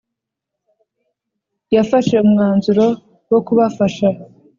yafashe 1.75 2.15
umwanzuro 2.25 2.85
wo 3.31 3.39
kubafasha 3.45 4.07